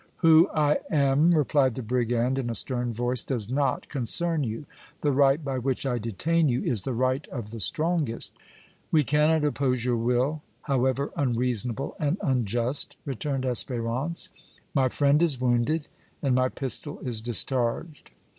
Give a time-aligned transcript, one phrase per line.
[0.21, 4.65] "Who I am," replied the brigand, in a stern voice, "does not concern you.
[5.01, 8.33] The right by which I detain you is the right of the strongest!"
[8.91, 14.29] "We cannot oppose your will, however unreasonable and unjust," returned Espérance;
[14.73, 15.87] "my friend is wounded
[16.23, 18.09] and my pistol is discharged.